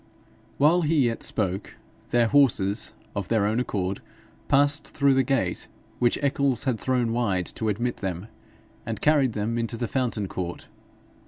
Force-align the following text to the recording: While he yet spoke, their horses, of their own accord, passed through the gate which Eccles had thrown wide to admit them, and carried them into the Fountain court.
While 0.57 0.81
he 0.81 1.05
yet 1.05 1.21
spoke, 1.21 1.75
their 2.09 2.25
horses, 2.27 2.95
of 3.15 3.27
their 3.27 3.45
own 3.45 3.59
accord, 3.59 4.01
passed 4.47 4.95
through 4.95 5.13
the 5.13 5.21
gate 5.21 5.67
which 5.99 6.17
Eccles 6.23 6.63
had 6.63 6.79
thrown 6.79 7.11
wide 7.11 7.45
to 7.53 7.69
admit 7.69 7.97
them, 7.97 8.25
and 8.83 8.99
carried 8.99 9.33
them 9.33 9.59
into 9.59 9.77
the 9.77 9.87
Fountain 9.87 10.27
court. 10.27 10.67